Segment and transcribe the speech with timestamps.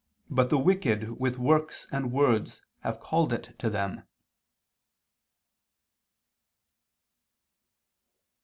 [0.37, 4.01] but the wicked with works and words have called it to them."